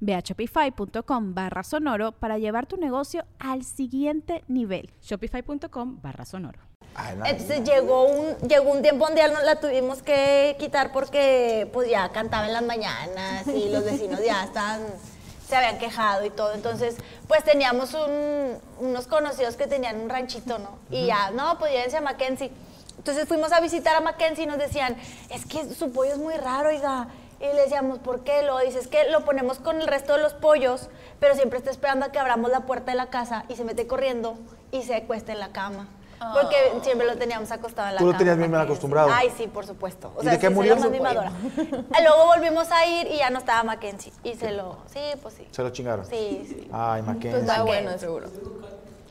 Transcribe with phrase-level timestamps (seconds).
[0.00, 4.90] Ve a shopify.com barra sonoro para llevar tu negocio al siguiente nivel.
[5.02, 6.58] Shopify.com barra sonoro.
[7.26, 11.88] Entonces llegó un, llegó un tiempo donde ya no la tuvimos que quitar porque pues
[11.88, 14.80] ya cantaba en las mañanas y los vecinos ya estaban,
[15.46, 16.54] se habían quejado y todo.
[16.54, 16.96] Entonces,
[17.28, 20.78] pues teníamos un- unos conocidos que tenían un ranchito, ¿no?
[20.90, 22.50] Y ya, no, pues llévense a Mackenzie.
[22.96, 24.96] Entonces fuimos a visitar a Mackenzie y nos decían,
[25.30, 27.06] es que su pollo es muy raro, oiga.
[27.40, 28.42] Y le decíamos, ¿por qué?
[28.42, 30.88] Lo dices, es que lo ponemos con el resto de los pollos,
[31.20, 33.86] pero siempre está esperando a que abramos la puerta de la casa y se mete
[33.86, 34.36] corriendo
[34.72, 35.86] y se acuesta en la cama.
[36.34, 38.18] Porque siempre lo teníamos acostado en la Tú lo cama.
[38.18, 39.08] tenías bien mal acostumbrado.
[39.12, 40.12] Ay, sí, por supuesto.
[40.16, 41.30] O ¿Y sea, de qué sí, murió más mimadora.
[41.56, 44.12] Luego volvimos a ir y ya no estaba Mackenzie.
[44.24, 45.46] Y se lo, sí, pues sí.
[45.52, 46.04] Se lo chingaron.
[46.06, 46.68] Sí, sí.
[46.72, 47.40] Ay, Pues Mackenzie.
[47.40, 47.82] está Mackenzie.
[47.84, 48.26] bueno, seguro.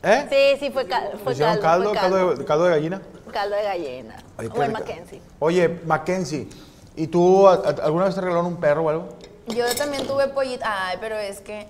[0.02, 0.26] ¿Eh?
[0.58, 3.02] Sí, sí, fue, cal- ¿Le fue hicieron caldo, caldo, fue caldo, de, caldo de gallina?
[3.32, 4.16] Caldo de gallina.
[4.38, 4.80] Qué Buen rico.
[4.80, 5.22] Mackenzie.
[5.38, 6.48] Oye, Mackenzie,
[6.98, 9.08] ¿y tú a- a- alguna vez te regalaron un perro o algo?
[9.48, 10.64] Yo también tuve pollito.
[10.66, 11.66] Ay, pero es que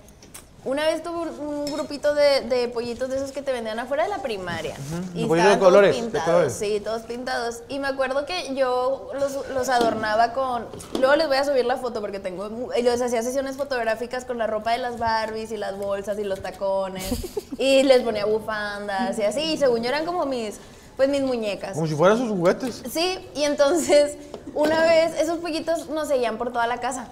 [0.65, 4.03] una vez tuve un- un grupito de, de pollitos de esos que te vendían afuera
[4.03, 4.75] de la primaria.
[5.13, 6.25] Y pollitos de estaban colores, de pintados.
[6.25, 6.53] colores.
[6.53, 7.59] Sí, todos pintados.
[7.69, 10.65] Y me acuerdo que yo los, los adornaba con.
[10.99, 12.49] Luego les voy a subir la foto porque tengo.
[12.49, 16.19] mu- y Les hacía sesiones fotográficas con la ropa de las Barbies y las bolsas
[16.19, 17.09] y los tacones.
[17.57, 19.39] y les ponía bufandas y así.
[19.53, 20.59] Y según yo eran como mis.
[20.99, 21.75] Pues mis muñecas.
[21.75, 22.83] Como si fueran sus juguetes.
[22.91, 24.17] Sí, y entonces
[24.53, 27.07] una vez esos pollitos nos seguían por toda la casa.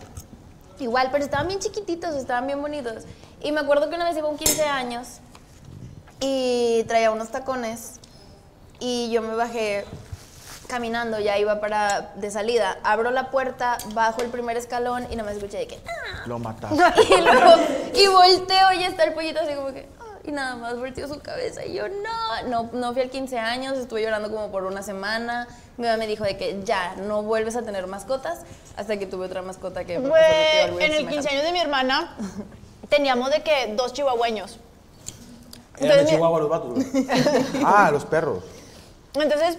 [0.77, 3.05] Igual, pero estaban bien chiquititos, estaban bien bonitos.
[3.41, 5.07] Y me acuerdo que una vez iba un 15 años
[6.19, 8.01] y traía unos tacones
[8.81, 9.85] y yo me bajé
[10.67, 12.79] caminando, ya iba para de salida.
[12.83, 15.79] Abro la puerta, bajo el primer escalón y no me escuché de que...
[15.87, 16.23] "Ah".
[16.25, 16.75] Lo mataste.
[17.17, 17.51] Y luego,
[17.93, 19.87] y volteo y está el pollito así como que,
[20.27, 23.77] y nada más volteó su cabeza y yo, no, no, no fui al 15 años,
[23.77, 25.47] estuve llorando como por una semana.
[25.77, 28.41] Mi mamá me dijo de que ya, no vuelves a tener mascotas,
[28.75, 29.99] hasta que tuve otra mascota que...
[29.99, 31.13] fue algo en el semejante.
[31.13, 32.15] 15 años de mi hermana
[32.89, 34.59] teníamos de que dos chihuahueños.
[35.79, 36.83] Eran de Chihuahua los vatos.
[37.65, 38.43] ah, los perros.
[39.13, 39.57] Entonces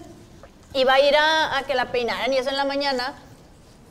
[0.74, 3.14] iba a ir a, a que la peinaran y eso en la mañana.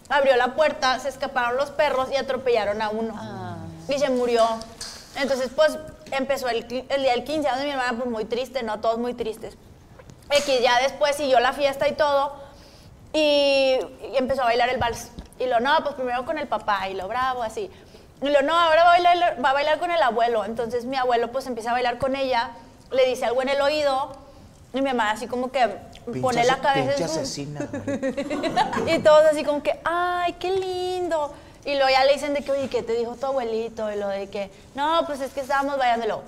[0.10, 3.14] Abrió la puerta, se escaparon los perros y atropellaron a uno.
[3.90, 4.46] Y se murió.
[5.16, 5.78] Entonces, pues
[6.12, 8.80] empezó el, el día del 15 años de mi hermana, pues muy triste, ¿no?
[8.80, 9.58] Todos muy tristes.
[10.30, 12.34] X ya después siguió la fiesta y todo.
[13.14, 13.78] Y,
[14.14, 15.10] y empezó a bailar el vals.
[15.40, 17.70] Y lo, no, pues primero con el papá y lo bravo, así.
[18.22, 20.44] Y lo, no, ahora va a bailar, va a bailar con el abuelo.
[20.46, 22.52] Entonces mi abuelo pues empieza a bailar con ella,
[22.92, 24.12] le dice algo en el oído.
[24.74, 25.68] Y mi mamá así como que
[26.22, 27.60] pone la cabeza Pinche en su- asesina.
[28.88, 31.34] y todos así como que, ay, qué lindo.
[31.68, 33.92] Y luego ya le dicen de que, oye, ¿qué te dijo tu abuelito?
[33.92, 36.24] Y lo de que, no, pues es que estábamos luego,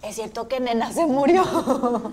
[0.00, 1.42] es cierto que nena se murió.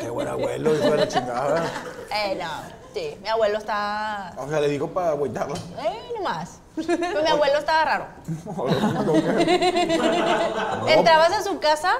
[0.00, 1.64] Qué buen abuelo, hijo de la chingada.
[2.12, 2.50] eh, no,
[2.92, 5.54] sí, mi abuelo está, O sea, le digo para agüitarlo.
[5.54, 6.58] eh, nomás.
[6.74, 8.06] Pero mi abuelo estaba raro.
[10.88, 11.92] Entrabas a su casa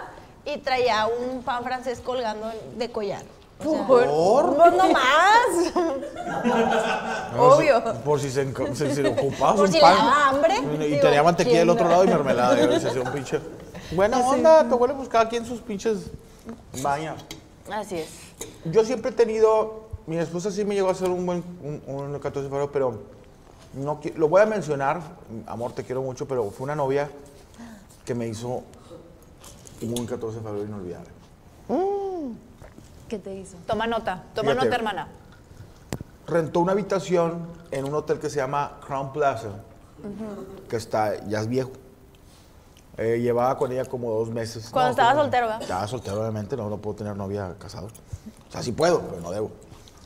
[0.45, 3.23] y traía un pan francés colgando de collar.
[3.61, 4.57] O sea, ¿Por?
[4.57, 5.55] Pues nomás.
[7.39, 7.83] Obvio.
[8.05, 9.97] Por si se, se le ocupaba Por un si le pan.
[9.97, 10.55] daba hambre.
[10.59, 11.91] Y Digo, tenía mantequilla del ¿quién otro no?
[11.93, 12.77] lado y mermelada.
[12.77, 13.41] Y se hacía un pinche.
[13.93, 16.11] Buena onda, tu abuelo, pues cada quien sus pinches
[16.83, 17.17] bañas.
[17.73, 18.09] Así es.
[18.65, 19.85] Yo siempre he tenido.
[20.07, 23.03] Mi esposa sí me llegó a hacer un buen un, un 14 de febrero, pero
[23.73, 25.01] no lo voy a mencionar.
[25.47, 27.09] Amor, te quiero mucho, pero fue una novia
[28.05, 28.63] que me hizo
[29.81, 31.09] un 14 de febrero inolvidable.
[33.09, 33.57] ¿Qué te hizo?
[33.67, 34.65] Toma nota, toma Fíjate.
[34.67, 35.09] nota, hermana.
[36.27, 39.49] Rentó una habitación en un hotel que se llama Crown Plaza,
[40.69, 41.71] que está, ya es viejo.
[42.97, 44.69] Eh, llevaba con ella como dos meses.
[44.71, 45.63] Cuando estaba como- soltero, ¿verdad?
[45.63, 47.89] Estaba soltero, obviamente, no, no puedo tener novia casado.
[48.49, 49.51] O sea, sí puedo, pero no debo.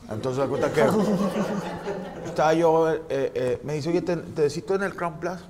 [0.09, 0.83] Entonces, me cuenta que
[2.25, 5.45] estaba yo, eh, eh, me dice, oye, te, te necesito en el Crown Plaza.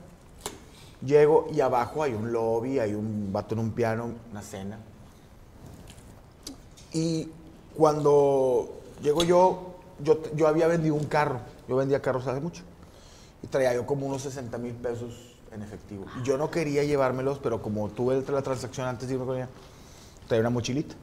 [1.04, 4.78] Llego y abajo hay un lobby, hay un vato en un piano, una cena.
[6.92, 7.30] Y
[7.80, 11.40] cuando llego yo, yo, yo había vendido un carro.
[11.70, 12.62] Yo vendía carros hace mucho.
[13.42, 16.06] Y traía yo como unos 60 mil pesos en efectivo.
[16.26, 19.48] Yo no quería llevármelos, pero como tuve la transacción antes de irme con ella,
[20.28, 20.94] traía una mochilita.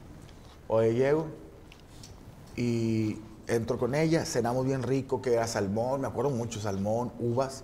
[0.67, 1.25] Hoy llego
[2.55, 7.63] y entro con ella, cenamos bien rico, que era salmón, me acuerdo mucho, salmón, uvas,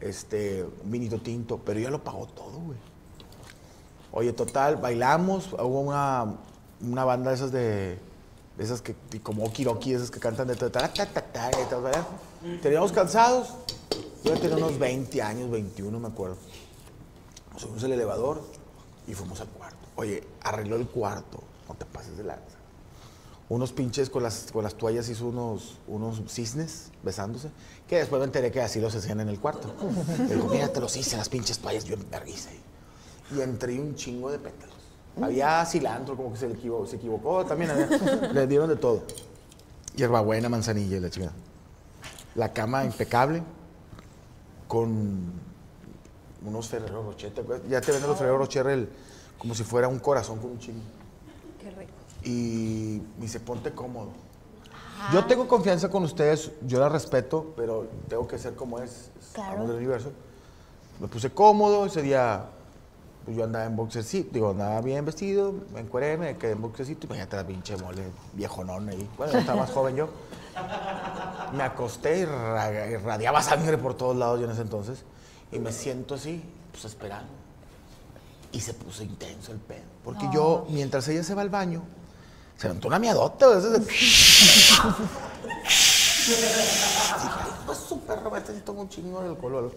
[0.00, 2.78] este, un vinito tinto, pero ella lo pagó todo, güey.
[4.10, 6.36] Oye, total, bailamos, hubo una,
[6.80, 7.98] una banda de esas de
[8.58, 10.70] esas que, como Okiroki, esas que cantan de todo.
[12.60, 13.48] Teníamos cansados,
[14.24, 16.36] yo tenía unos 20 años, 21, me acuerdo.
[17.56, 18.42] Subimos al elevador
[19.06, 19.78] y fuimos al cuarto.
[19.96, 22.56] Oye, arregló el cuarto, no te pases de lanza.
[23.48, 27.50] Unos pinches con las, con las toallas hizo unos, unos cisnes besándose,
[27.86, 29.74] que después me enteré que así los hacían en el cuarto.
[30.28, 32.48] Digo, mira, te los hice las pinches toallas, yo en vergüenza.
[33.34, 34.71] Y entré un chingo de pétalos.
[35.20, 37.86] Había cilantro, como que se, le equivo- se equivocó, también había,
[38.32, 39.02] le dieron de todo.
[39.94, 41.34] Hierbabuena, manzanilla y la chingada.
[42.34, 43.42] La cama impecable,
[44.68, 45.32] con
[46.46, 47.32] unos Ferrero Rocher.
[47.68, 48.88] Ya te venden los Ferrero Rocher el-
[49.38, 50.80] como si fuera un corazón con un chingo.
[51.60, 51.92] Qué rico.
[52.24, 54.10] Y me dice, ponte cómodo.
[55.12, 59.66] Yo tengo confianza con ustedes, yo la respeto, pero tengo que ser como es, Claro.
[59.66, 60.12] del universo.
[61.00, 62.46] Me puse cómodo, ese día
[63.24, 67.06] pues, yo andaba en boxercito, digo, andaba bien vestido, me encueré, me quedé en boxercito,
[67.06, 68.02] imagínate la pinche mole,
[68.34, 69.08] viejonón ahí.
[69.16, 70.08] Bueno, yo estaba más joven yo.
[71.54, 75.02] Me acosté y ra- irradiaba sangre por todos lados yo en ese entonces.
[75.50, 77.30] Y me siento así, pues esperando.
[78.52, 79.82] Y se puso intenso el pedo.
[80.04, 81.82] Porque yo, mientras ella se va al baño,
[82.56, 83.46] se levantó una miadota.
[86.22, 89.72] Dije, pues súper Roberto, sí tomo un chingo de alcohol.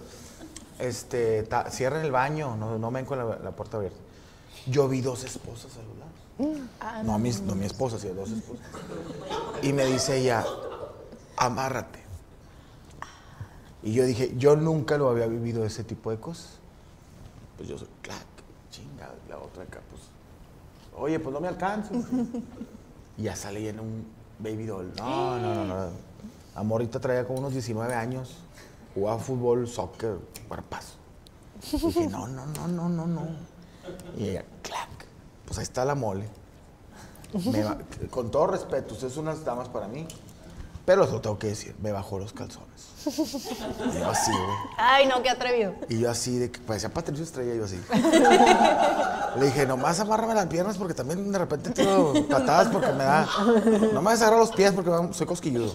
[0.80, 3.98] Este, ta- cierren el baño, no, no me ven con la, la puerta abierta.
[4.68, 7.06] Yo vi dos esposas a los lados.
[7.06, 8.66] No, mis, no mi esposa, sino dos esposas.
[9.62, 10.44] Y me dice ella,
[11.38, 12.00] amárrate.
[13.83, 16.57] Y yo dije, yo nunca lo había vivido ese tipo de cosas.
[17.57, 18.25] Pues yo soy, clac,
[18.71, 20.01] chinga, la otra acá, pues,
[20.98, 21.94] oye, pues no me alcanzo.
[23.18, 24.06] y ya salí en un
[24.39, 24.92] baby doll.
[24.98, 25.89] No, no, no, no.
[26.56, 28.38] Amorita traía como unos 19 años,
[28.95, 30.95] jugaba fútbol, soccer, cuerpazo.
[31.71, 33.27] Dije, no, no, no, no, no, no.
[34.18, 34.89] Y ella, clac,
[35.45, 36.27] pues ahí está la mole.
[37.33, 40.07] Me con todo respeto, ustedes son unas damas para mí,
[40.86, 42.95] pero eso tengo que decir, me bajó los calzones.
[43.06, 44.57] Y yo así, güey.
[44.77, 45.75] Ay, no, qué atrevido.
[45.89, 47.80] Y yo así, de que parecía Patricio Estrella, yo así.
[49.38, 53.27] Le dije, nomás amárrame las piernas porque también de repente tiro patadas porque me da...
[53.94, 55.74] No me agarrar los pies porque soy cosquilludo.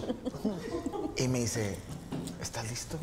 [1.17, 1.77] Y me dice,
[2.41, 2.97] ¿estás listo?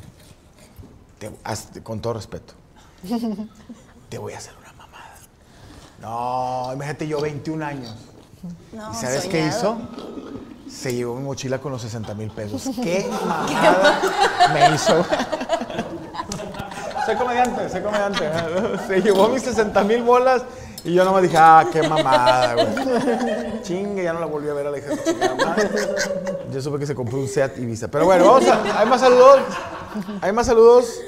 [1.18, 2.54] Te- haz- con todo respeto.
[4.08, 5.14] Te voy a hacer una mamada.
[6.00, 7.94] No, imagínate yo 21 años.
[8.72, 9.76] No, ¿Y sabes qué hizo?
[10.70, 12.70] Se llevó mi mochila con los 60 mil pesos.
[12.82, 14.00] ¡Qué mamada
[14.52, 15.04] me hizo!
[17.06, 18.30] soy comediante, soy comediante.
[18.86, 20.42] Se llevó mis 60 mil bolas
[20.84, 22.66] y yo nomás dije, ah, qué mamada, güey.
[24.08, 25.68] Ya no la volví a ver a la hija de su chingada madre.
[26.50, 27.88] Yo supe que se compró un Seat Ibiza.
[27.88, 29.40] Pero bueno, vamos a, ¿hay más saludos?
[30.22, 30.98] ¿Hay más saludos?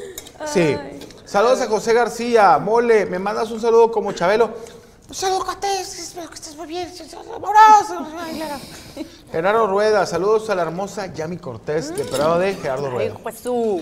[0.44, 0.76] Sí.
[1.24, 2.58] Saludos a José García.
[2.58, 4.50] Mole, me mandas un saludo como Chabelo.
[5.08, 6.92] Un saludo, Catés, espero que estés muy bien.
[9.32, 13.14] Gerardo Rueda, saludos a la hermosa Yami Cortés, de Prado de Gerardo Rueda.
[13.22, 13.80] Pues tú.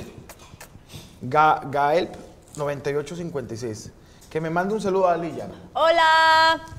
[1.22, 2.08] Ga Gael
[2.54, 3.90] 9856.
[4.30, 5.36] Que me mande un saludo a Ali.
[5.74, 6.77] Hola.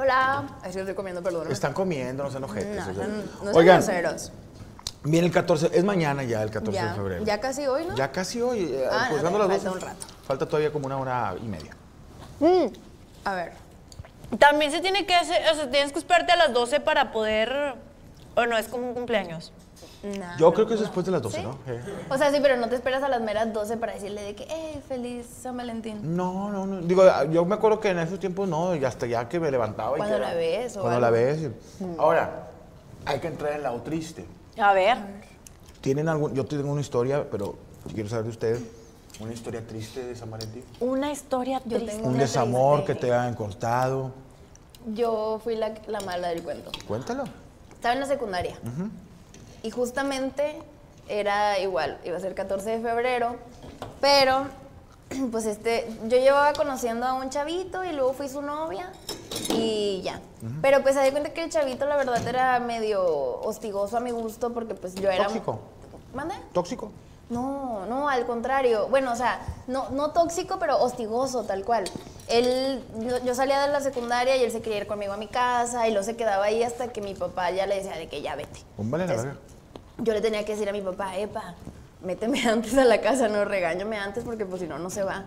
[0.00, 0.46] Hola.
[0.62, 1.50] Ay, sí, estoy comiendo, perdón.
[1.50, 2.86] Están comiendo, no sean ojetes.
[2.86, 3.06] No, o sea.
[3.08, 4.32] no, no sean Oigan, groseros.
[5.02, 7.24] viene el 14, es mañana ya el 14 de Ya, febrero.
[7.24, 7.96] ya casi hoy, ¿no?
[7.96, 9.76] Ya casi hoy, eh, Ah, no, cruzando te las falta 12.
[9.76, 10.06] un rato.
[10.24, 11.74] Falta todavía como una hora y media.
[13.24, 13.52] A ver.
[14.38, 17.74] También se tiene que hacer, o sea, tienes que esperarte a las 12 para poder.
[18.40, 19.52] O no, es como un cumpleaños.
[20.02, 20.86] Nah, Yo no, creo que es no.
[20.86, 21.42] después de las 12, ¿Sí?
[21.42, 21.58] ¿no?
[21.66, 21.80] Eh.
[22.08, 24.44] O sea, sí, pero no te esperas a las meras 12 para decirle de que,
[24.44, 26.16] eh, feliz San Valentín.
[26.16, 26.80] No, no, no.
[26.82, 27.02] Digo,
[27.32, 29.96] yo me acuerdo que en esos tiempos no, y hasta ya que me levantaba.
[29.96, 31.48] y Cuando la era- ves o Cuando la ves.
[31.98, 32.48] Ahora,
[33.06, 34.24] hay que entrar en el lado triste.
[34.56, 34.98] A ver.
[35.80, 36.32] ¿Tienen algún.?
[36.34, 37.56] Yo tengo una historia, pero
[37.92, 38.62] quiero saber de ustedes.
[39.20, 40.62] Una historia triste de San Valentín.
[40.78, 41.96] Una historia Yo triste.
[41.96, 44.12] tengo Un desamor que te hayan cortado.
[44.94, 46.70] Yo fui la, la mala del cuento.
[46.86, 47.24] Cuéntalo.
[47.78, 48.56] Estaba en la secundaria.
[49.62, 50.60] Y justamente
[51.08, 53.36] era igual, iba a ser 14 de febrero,
[54.00, 54.46] pero
[55.30, 58.90] pues este, yo llevaba conociendo a un chavito y luego fui su novia
[59.50, 60.20] y ya.
[60.60, 64.10] Pero pues se di cuenta que el chavito la verdad era medio hostigoso a mi
[64.10, 65.26] gusto porque pues yo era...
[65.26, 65.60] Tóxico.
[66.12, 66.34] ¿Mande?
[66.52, 66.90] ¿Tóxico?
[67.30, 68.88] No, no, al contrario.
[68.88, 71.84] Bueno, o sea, no, no tóxico, pero hostigoso, tal cual.
[72.28, 75.28] él, yo, yo salía de la secundaria y él se quería ir conmigo a mi
[75.28, 78.22] casa y luego se quedaba ahí hasta que mi papá ya le decía de que
[78.22, 78.60] ya vete.
[78.78, 79.36] La Entonces, verga.
[79.98, 81.54] yo le tenía que decir a mi papá, epa,
[82.02, 85.24] méteme antes a la casa, no regáñame antes porque pues si no, no se va.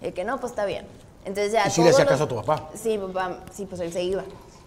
[0.00, 0.86] Y que no, pues está bien.
[1.24, 2.70] Entonces ya ¿Y si le hacía caso a tu papá?
[2.74, 4.22] Sí, papá, sí, pues él se iba.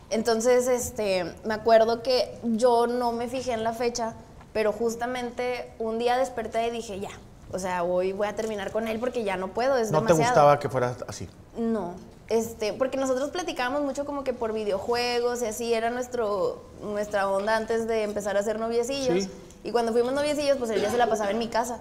[0.09, 4.13] Entonces, este, me acuerdo que yo no me fijé en la fecha,
[4.53, 7.11] pero justamente un día desperté y dije, ya,
[7.51, 10.13] o sea, hoy voy a terminar con él porque ya no puedo, es ¿No te
[10.13, 11.27] gustaba que fuera así?
[11.57, 11.95] No,
[12.29, 17.55] este, porque nosotros platicábamos mucho como que por videojuegos y así era nuestro, nuestra onda
[17.57, 19.25] antes de empezar a hacer noviecillos.
[19.25, 19.31] Sí.
[19.63, 21.79] Y cuando fuimos noviecillos, pues él ya se la pasaba en mi casa.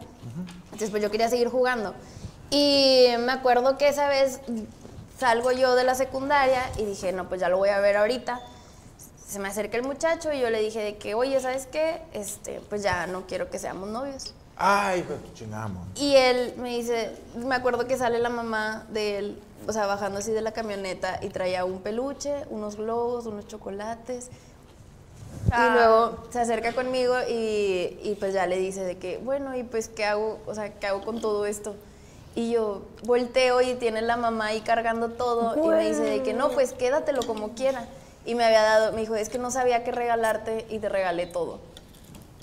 [0.64, 1.94] Entonces, pues yo quería seguir jugando.
[2.50, 4.40] Y me acuerdo que esa vez
[5.18, 8.40] salgo yo de la secundaria y dije, no, pues ya lo voy a ver ahorita.
[9.32, 12.02] Se me acerca el muchacho y yo le dije de que, oye, ¿sabes qué?
[12.12, 14.34] Este, pues ya no quiero que seamos novios.
[14.58, 15.84] Ay, hijo de tu chingada, amor.
[15.94, 20.18] Y él me dice, me acuerdo que sale la mamá de él, o sea, bajando
[20.18, 24.28] así de la camioneta y traía un peluche, unos globos, unos chocolates.
[25.50, 25.68] Ah.
[25.70, 29.62] Y luego se acerca conmigo y, y pues ya le dice de que, bueno, y
[29.62, 30.40] pues, ¿qué hago?
[30.44, 31.74] O sea, ¿qué hago con todo esto?
[32.34, 36.34] Y yo volteo y tiene la mamá ahí cargando todo y me dice de que
[36.34, 37.88] no, pues quédatelo como quiera.
[38.24, 41.26] Y me había dado, me dijo, es que no sabía qué regalarte y te regalé
[41.26, 41.60] todo.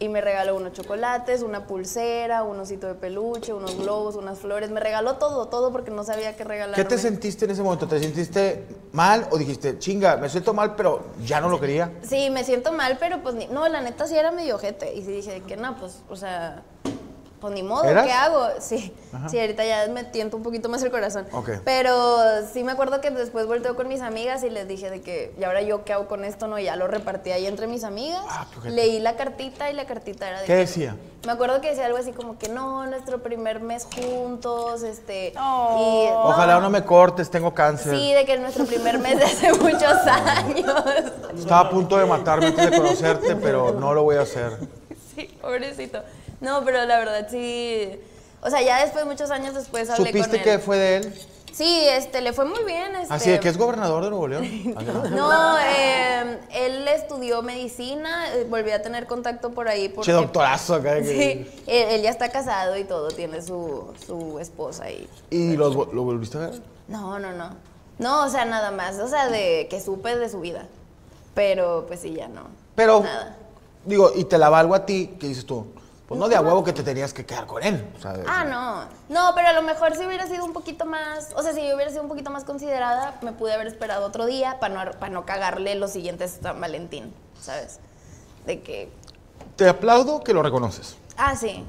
[0.02, 4.70] Y me regaló unos chocolates, una pulsera, un osito de peluche, unos globos, unas flores.
[4.72, 6.82] Me regaló todo, todo porque no sabía qué regalarme.
[6.82, 7.86] ¿Qué te sentiste en ese momento?
[7.86, 11.92] ¿Te sentiste mal o dijiste, chinga, me siento mal, pero ya no lo quería?
[12.02, 14.94] Sí, me siento mal, pero pues ni- no, la neta sí era medio ojete.
[14.96, 16.64] Y sí dije que no, pues, o sea,
[17.40, 18.06] pues ni modo, ¿Eras?
[18.06, 18.48] ¿qué hago?
[18.60, 18.94] Sí,
[19.30, 21.26] sí, ahorita ya me tiento un poquito más el corazón.
[21.32, 21.50] Ok.
[21.64, 22.18] Pero
[22.52, 25.44] sí me acuerdo que después volteo con mis amigas y les dije de que, ¿y
[25.44, 26.48] ahora yo qué hago con esto?
[26.48, 28.24] No, Y ya lo repartí ahí entre mis amigas.
[28.30, 28.76] Ah, ojete.
[28.76, 30.96] Leí la cartita y la cartita era de ¿Qué que- decía?
[31.26, 35.34] Me acuerdo que decía algo así como que no, nuestro primer mes juntos, este.
[35.38, 36.06] Oh.
[36.08, 37.94] y, no, Ojalá no me cortes, tengo cáncer.
[37.98, 40.74] Sí, de que nuestro primer mes de hace muchos años.
[41.38, 44.58] Estaba a punto de matarme antes de conocerte, pero no lo voy a hacer.
[45.16, 46.02] Sí, pobrecito.
[46.42, 48.00] No, pero la verdad sí.
[48.42, 50.44] O sea, ya después, muchos años después hablé con ¿Supiste él.
[50.44, 51.14] que fue de él?
[51.52, 52.96] Sí, este, le fue muy bien.
[52.96, 54.48] Este, Así de que es gobernador de Nuevo León.
[55.12, 55.58] ¿no?
[55.60, 59.90] Eh, él estudió medicina, eh, volví a tener contacto por ahí.
[59.90, 60.96] Porque, Che doctorazo acá.
[61.02, 61.04] que-
[61.56, 65.76] Sí, él, él ya está casado y todo, tiene su, su esposa y ¿Y los
[65.76, 66.62] vo- lo volviste a ver?
[66.88, 67.56] No, no, no.
[67.98, 68.98] No, o sea, nada más.
[69.00, 70.68] O sea, de que supe de su vida.
[71.34, 72.44] Pero pues sí, ya no.
[72.76, 73.36] Pero, Nada.
[73.86, 75.66] digo, y te la valgo a ti, ¿qué dices tú?
[76.10, 77.88] Pues no de a huevo que te tenías que quedar con él.
[77.98, 78.84] O sea, de- Ah, no.
[79.10, 81.30] No, pero a lo mejor si hubiera sido un poquito más.
[81.36, 84.26] O sea, si yo hubiera sido un poquito más considerada, me pude haber esperado otro
[84.26, 87.80] día para no, para no cagarle los siguientes San Valentín, ¿sabes?
[88.46, 88.92] De que.
[89.56, 90.98] Te aplaudo que lo reconoces.
[91.16, 91.64] Ah, sí.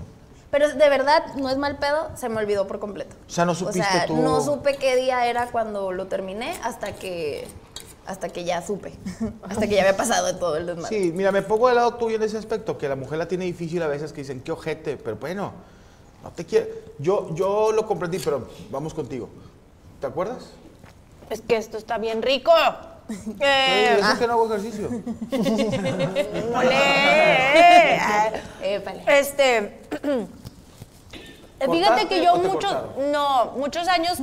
[0.50, 3.14] Pero de verdad, no es mal pedo, se me olvidó por completo.
[3.28, 7.46] O sea, no supiste tú- no supe qué día era cuando lo terminé hasta que.
[8.10, 8.92] Hasta que ya supe.
[9.48, 10.88] hasta que ya había pasado de todo el desmadre.
[10.88, 13.44] Sí, mira, me pongo del lado tuyo en ese aspecto, que la mujer la tiene
[13.44, 15.52] difícil a veces, que dicen, qué ojete, pero bueno,
[16.24, 16.66] no te quiero.
[16.98, 19.28] Yo, yo lo comprendí, pero vamos contigo.
[20.00, 20.46] ¿Te acuerdas?
[21.30, 22.52] Es que esto está bien rico.
[23.40, 24.88] Eh, eso que no hago ejercicio.
[26.52, 26.76] mole.
[28.62, 29.02] Épale.
[29.08, 29.80] Este.
[31.72, 33.10] Fíjate que yo muchos, cortaron?
[33.10, 34.18] no, muchos años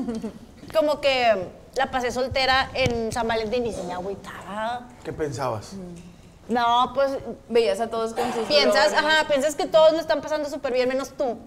[0.73, 4.87] como que la pasé soltera en San Valentín y se me agüitaba.
[5.03, 5.73] ¿Qué pensabas?
[6.47, 7.11] No, pues
[7.49, 9.05] Veías a todos con sus piensas, flores.
[9.05, 11.37] ajá, piensas que todos lo están pasando súper bien menos tú.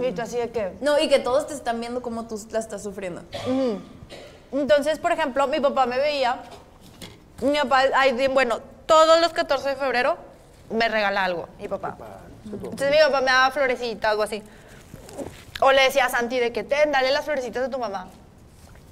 [0.00, 0.72] Y tú así de que.
[0.80, 3.22] No, y que todos te están viendo cómo tú la estás sufriendo.
[4.52, 6.40] Entonces, por ejemplo, mi papá me veía.
[7.42, 10.16] Mi papá, ay, bueno, todos los 14 de febrero
[10.70, 11.96] me regala algo, mi papá.
[12.44, 14.42] Entonces mi papá me daba florecitas o así.
[15.60, 18.06] O le decía a Santi de que ten, dale las florecitas a tu mamá.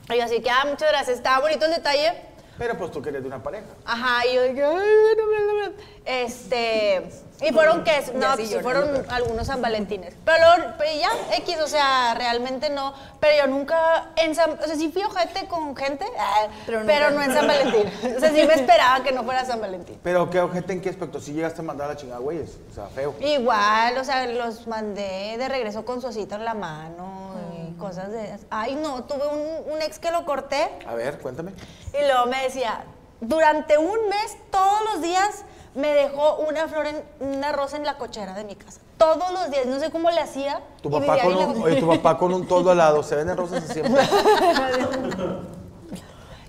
[0.08, 2.14] Y yo así que, ah, muchas gracias, estaba bonito el detalle.
[2.58, 3.66] Pero pues tú querías de una pareja.
[3.84, 5.74] Ajá, y yo dije, ay, no, no, no, no".
[6.06, 7.02] Este,
[7.42, 8.62] y fueron que, no, pues sí, llorando.
[8.62, 10.14] fueron algunos San Valentines.
[10.24, 12.94] Pero luego, pero ya, X, o sea, realmente no.
[13.20, 17.22] Pero yo nunca, en San, o sea, sí fui ojete con gente, ah, Pero no
[17.22, 17.92] en San Valentín.
[18.16, 19.98] O sea, sí me esperaba que no fuera San Valentín.
[20.02, 22.56] Pero qué ojete en qué aspecto, si llegaste a mandar a la chingada, güeyes.
[22.70, 23.14] O sea, feo.
[23.20, 27.35] Igual, o sea, los mandé de regreso con su osito en la mano.
[27.76, 28.38] Cosas de...
[28.50, 31.52] Ay, no, tuve un, un ex que lo corté A ver, cuéntame.
[31.92, 32.84] Y luego me decía,
[33.20, 37.98] durante un mes, todos los días, me dejó una flor, en, una rosa en la
[37.98, 38.80] cochera de mi casa.
[38.98, 40.60] Todos los días, no sé cómo le hacía.
[40.82, 43.36] Tu y papá con un, oye, tu papá con un toldo al lado, se venden
[43.36, 44.02] rosas así siempre.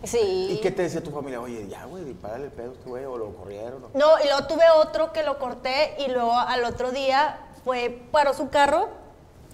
[0.03, 0.49] Sí.
[0.51, 1.41] ¿Y qué te decía tu familia?
[1.41, 3.83] Oye, ya, güey, dispárale el pedo a este güey, o lo corrieron.
[3.83, 8.03] o- No, y luego tuve otro que lo corté y luego al otro día fue,
[8.11, 8.87] paró su carro,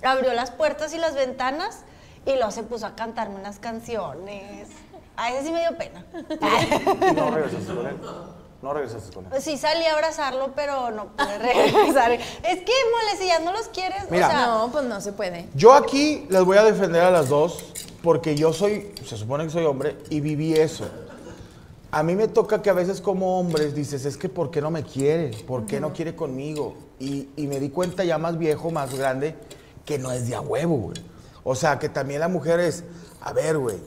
[0.04, 1.82] abrió las puertas y las ventanas
[2.26, 4.70] Y luego se puso a cantarme unas canciones.
[5.16, 6.06] A ese sí me dio pena.
[7.12, 7.98] Y no regresaste con él.
[8.62, 9.30] No regresaste con él.
[9.30, 12.12] Pues sí salí a abrazarlo, pero no pude regresar.
[12.14, 14.28] Es que, mole, si ya no los quieres, Mira.
[14.28, 15.48] o sea, No, pues no se puede.
[15.54, 17.64] Yo aquí las voy a defender a las dos
[18.02, 20.86] porque yo soy, se supone que soy hombre y viví eso.
[21.92, 24.72] A mí me toca que a veces como hombres dices, es que ¿por qué no
[24.72, 25.30] me quiere?
[25.46, 26.76] ¿Por qué no quiere conmigo?
[27.00, 29.36] Y, y me di cuenta ya más viejo, más grande,
[29.86, 30.98] que no es de a huevo, güey.
[31.44, 32.84] O sea, que también la mujer es,
[33.22, 33.78] a ver, güey,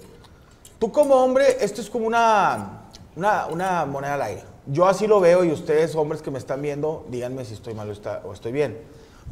[0.78, 2.82] tú como hombre, esto es como una,
[3.16, 4.44] una, una moneda al aire.
[4.66, 7.88] Yo así lo veo y ustedes, hombres que me están viendo, díganme si estoy mal
[7.88, 8.76] o, está- o estoy bien.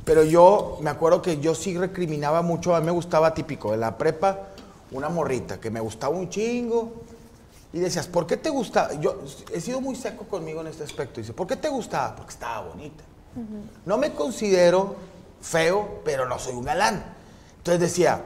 [0.05, 3.81] Pero yo me acuerdo que yo sí recriminaba mucho, a mí me gustaba típico, en
[3.81, 4.39] la prepa,
[4.93, 6.93] una morrita, que me gustaba un chingo.
[7.73, 8.93] Y decías, ¿por qué te gustaba?
[9.01, 9.21] Yo
[9.53, 11.21] he sido muy seco conmigo en este aspecto.
[11.21, 12.15] Dice, ¿por qué te gustaba?
[12.15, 13.03] Porque estaba bonita.
[13.85, 14.95] No me considero
[15.45, 17.05] feo, pero no soy un galán.
[17.59, 18.25] Entonces decía,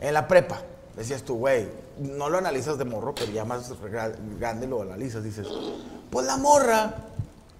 [0.00, 0.60] en la prepa,
[0.96, 5.22] decías tú, güey, no lo analizas de morro, pero ya más gra- grande lo analizas.
[5.22, 5.46] Dices,
[6.10, 6.94] pues la morra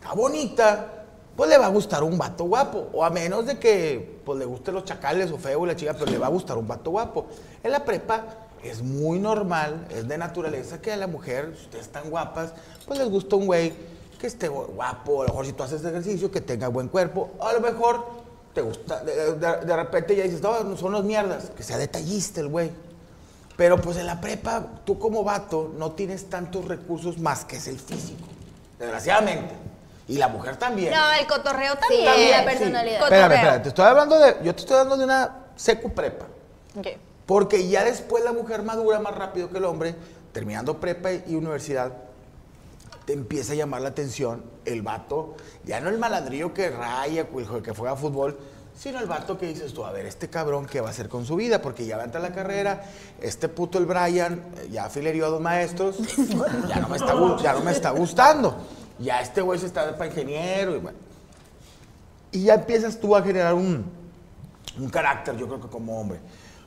[0.00, 1.04] está bonita,
[1.36, 2.88] pues le va a gustar un vato guapo.
[2.92, 5.94] O a menos de que pues le gusten los chacales o feo y la chica,
[5.94, 7.26] pero le va a gustar un vato guapo.
[7.62, 8.24] En la prepa
[8.62, 12.52] es muy normal, es de naturaleza que a la mujer, si ustedes están guapas,
[12.86, 13.72] pues les gusta un güey
[14.20, 17.52] que esté guapo, a lo mejor si tú haces ejercicio, que tenga buen cuerpo, a
[17.52, 18.04] lo mejor
[18.58, 22.40] te gusta, de, de- de repente ya dices, no, son los mierdas, que sea detallista
[22.40, 22.72] el güey.
[23.56, 27.68] Pero pues en la prepa, tú como vato no tienes tantos recursos más que es
[27.68, 28.26] el físico,
[28.80, 29.54] desgraciadamente.
[30.08, 30.92] Y la mujer también.
[30.92, 32.30] no, el cotorreo Sí, también.
[32.32, 32.44] la Sí.
[32.46, 32.98] personalidad.
[32.98, 33.20] Cotorreo.
[33.22, 36.24] Espérame, espérame, te estoy hablando de, yo te estoy hablando de una secu prepa.
[36.76, 36.86] Ok.
[37.26, 39.94] Porque ya después la mujer madura más rápido que el hombre,
[40.32, 41.92] terminando prepa y universidad,
[43.08, 45.34] te empieza a llamar la atención el vato,
[45.64, 48.38] ya no el malandrillo que raya, que juega fútbol,
[48.78, 51.24] sino el vato que dices tú, a ver, este cabrón, ¿qué va a hacer con
[51.24, 51.62] su vida?
[51.62, 52.84] Porque ya va la carrera,
[53.22, 55.96] este puto el Brian, ya afilerió a dos maestros,
[56.68, 58.54] ya no me está, ya no me está gustando.
[58.98, 60.98] Ya este güey se está para ingeniero y bueno.
[62.30, 63.86] Y ya empiezas tú a generar un,
[64.78, 66.20] un carácter, yo creo que como hombre.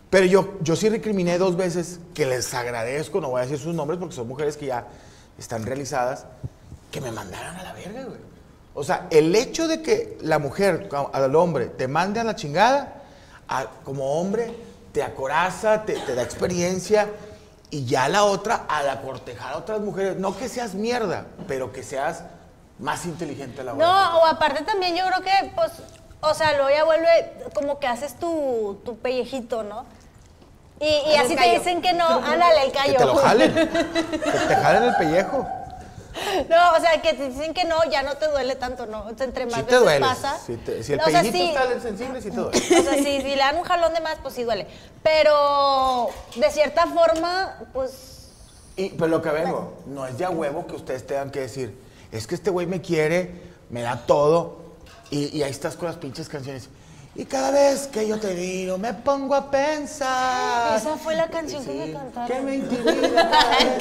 [0.09, 3.75] Pero yo, yo sí recriminé dos veces, que les agradezco, no voy a decir sus
[3.75, 4.87] nombres porque son mujeres que ya
[5.37, 6.25] están realizadas,
[6.91, 8.19] que me mandaran a la verga, güey.
[8.73, 13.01] O sea, el hecho de que la mujer al hombre te mande a la chingada,
[13.47, 14.53] a- como hombre,
[14.93, 17.09] te acoraza, te, te da experiencia,
[17.69, 21.71] y ya la otra, a la cortejar a otras mujeres, no que seas mierda, pero
[21.71, 22.23] que seas
[22.79, 23.85] más inteligente a la hora.
[23.85, 25.71] No, o aparte también yo creo que, pues,
[26.21, 27.07] o sea, luego ya vuelve
[27.53, 29.85] como que haces tu, tu pellejito, ¿no?
[30.81, 32.97] Y, así te dicen que no, ándale, el Que callo.
[32.97, 33.65] te lo jalen, que
[34.47, 35.47] te jalen el pellejo.
[36.49, 39.05] No, o sea, que te dicen que no, ya no te duele tanto, ¿no?
[39.05, 40.05] O sea, entre más Sí te veces duele.
[40.05, 40.37] pasa.
[40.45, 42.57] Si, te- si el o sea, sí, está sensible, sí te duele.
[42.79, 44.67] O sea, si, si le dan un jalón de más, pues sí duele.
[45.03, 48.29] Pero de cierta forma, pues.
[48.75, 51.77] Y, pero lo que vengo, no es de a huevo que ustedes tengan que decir,
[52.11, 53.31] es que este güey me quiere,
[53.69, 54.61] me da todo,
[55.11, 56.69] y, y ahí estás con las pinches canciones.
[57.13, 60.77] Y cada vez que yo te miro, me pongo a pensar.
[60.77, 62.27] Esa fue la canción que me cantaron.
[62.29, 63.31] Que me intimida.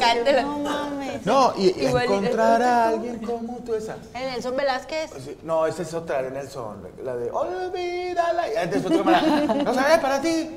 [0.01, 0.43] Cántela.
[0.43, 1.25] No mames.
[1.25, 3.97] No, y, y encontrar a alguien como tú esa.
[4.15, 5.11] El Nelson Velázquez.
[5.25, 8.45] Sí, no, esa es otra de Nelson, la de Olvídala.
[8.61, 9.55] antes otra manera.
[9.55, 10.51] No sabes para ti.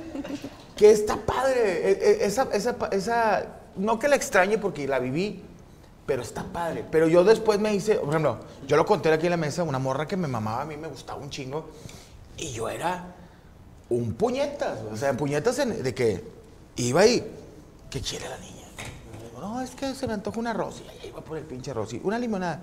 [0.76, 1.92] Que está padre.
[1.92, 1.92] e-
[2.24, 5.44] e- Esa, esa, esa, no que la extrañe porque la viví,
[6.08, 6.84] pero está padre.
[6.90, 9.78] Pero yo después me hice, por ejemplo, yo lo conté aquí en la mesa, una
[9.78, 11.70] morra que me mamaba a mí, me gustaba un chingo.
[12.38, 13.14] Y yo era
[13.90, 14.80] un puñetas.
[14.92, 16.24] O sea, puñetas en- de que
[16.78, 17.24] iba y,
[17.90, 18.66] ¿qué quiere la niña?
[19.24, 20.82] Digo, no, es que se me antoja un arroz.
[21.04, 21.94] Y iba por el pinche arroz.
[21.94, 22.62] Y una limonada.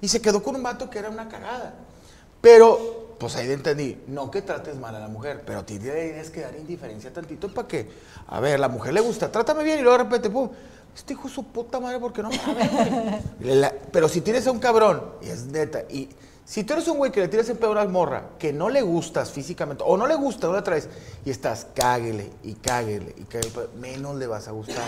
[0.00, 1.74] Y se quedó con un vato que era una cagada.
[2.40, 6.56] Pero, pues ahí entendí, no que trates mal a la mujer, pero tienes que dar
[6.56, 7.90] indiferencia tantito para que,
[8.28, 10.48] a ver, la mujer le gusta, trátame bien y luego de repente, pum,
[10.96, 12.66] este hijo su puta madre, ¿por qué no me habla,
[13.40, 16.08] güey?" La- Pero si tienes a un cabrón, y es neta, y
[16.50, 18.70] si tú eres un güey que le tiras el pedo a una morra, que no
[18.70, 20.88] le gustas físicamente, o no le gusta una otra vez,
[21.24, 24.82] y estás cáguele y cáguele y cáguele, pues, menos le vas a gustar.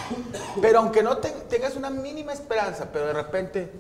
[0.61, 3.71] Pero aunque no te- tengas una mínima esperanza, pero de repente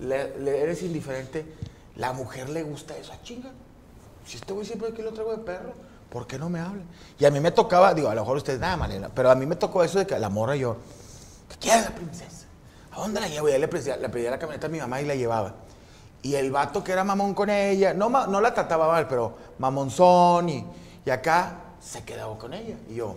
[0.00, 1.46] le, eres indiferente,
[1.96, 3.48] la mujer le gusta eso, ah, chinga.
[4.26, 5.72] Si este güey siempre aquí lo traigo de perro,
[6.10, 6.82] ¿por qué no me habla?
[7.18, 9.46] Y a mí me tocaba, digo, a lo mejor ustedes nada, manera, pero a mí
[9.46, 10.76] me tocó eso de que la morra y yo,
[11.48, 12.44] ¿qué quiere la princesa?
[12.92, 13.48] ¿A dónde la llevo?
[13.48, 15.54] Y ahí le pedía, le pedía la camioneta a mi mamá y la llevaba.
[16.22, 20.48] Y el vato que era mamón con ella, no, no la trataba mal, pero mamonzón
[20.50, 20.66] y,
[21.04, 22.76] y acá se quedaba con ella.
[22.90, 23.16] Y yo,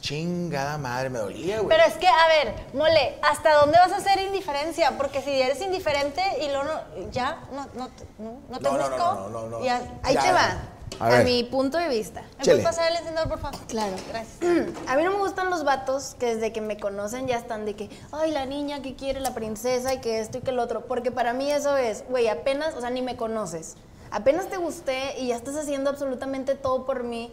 [0.00, 1.68] chingada madre, me dolía, güey.
[1.68, 4.96] Pero es que, a ver, mole, ¿hasta dónde vas a hacer indiferencia?
[4.98, 8.72] Porque si eres indiferente y luego no, ya no, no, te- no, no te No,
[8.76, 8.96] no, busco.
[8.98, 9.64] no, no, no, no.
[9.64, 10.56] ya- Ahí te va.
[10.98, 12.22] A a, mi punto de vista.
[12.38, 13.58] ¿Me puedes pasar el encendedor, por favor?
[13.66, 13.94] Claro.
[14.08, 14.38] Gracias.
[14.88, 17.74] A mí no me gustan los vatos que desde que me conocen ya están de
[17.74, 20.86] que, ay, la niña que quiere, la princesa y que esto y que el otro.
[20.86, 23.74] Porque para mí eso es, güey, apenas, o sea, ni me conoces.
[24.10, 27.30] Apenas te gusté y ya estás haciendo absolutamente todo por mí.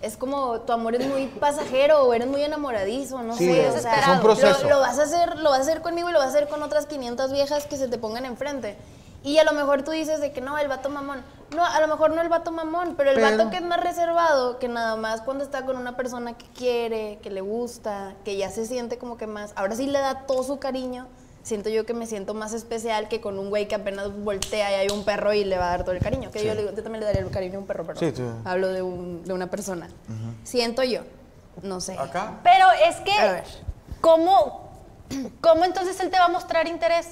[0.00, 3.66] Es como tu amor es muy pasajero o eres muy enamoradizo, no Sí, sé.
[3.68, 4.62] es- o sea, es un proceso.
[4.64, 6.48] Lo, lo vas a hacer, lo vas a hacer conmigo y lo vas a hacer
[6.48, 8.76] con otras 500 viejas que se te pongan enfrente.
[9.22, 11.22] Y a lo mejor tú dices de que no, el vato mamón.
[11.54, 13.80] No, a lo mejor no el vato mamón, pero el Pero- vato que es más
[13.80, 18.36] reservado, que nada más cuando está con una persona que quiere, que le gusta, que
[18.36, 21.06] ya se siente como que más, ahora sí le da todo su cariño,
[21.42, 24.74] siento yo que me siento más especial que con un güey que apenas voltea y
[24.74, 26.30] hay un perro y le va a dar todo el cariño.
[26.30, 28.12] Que yo, le digo, yo también le daría el cariño a un perro, pero Sí,
[28.12, 28.22] tú.
[28.44, 29.88] hablo de, un- de una persona.
[30.44, 31.00] Siento yo,
[31.62, 31.98] no sé.
[31.98, 32.38] Acá.
[32.44, 33.44] Pero es que, A ver.
[34.00, 34.70] ¿cómo,
[35.40, 37.08] ¿cómo entonces él te va a mostrar interés?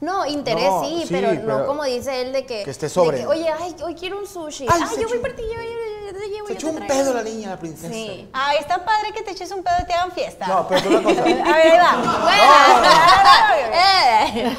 [0.00, 2.62] No, interés No, sí, sí, pero, pero no como dice él de que...
[2.64, 3.18] que esté de sobre.
[3.18, 4.66] que, Oye, ay, hoy quiero un sushi.
[4.70, 6.80] Ay, yo voy echó- por ti, yo, yo- yo te llevo, Se yo echó te
[6.82, 7.92] un pedo la niña, la princesa.
[7.92, 8.28] Sí.
[8.32, 10.46] Ay, está padre que te eches un pedo y te hagan fiesta.
[10.46, 11.20] No, pero tú una cosa.
[11.22, 11.96] A ver, ahí va.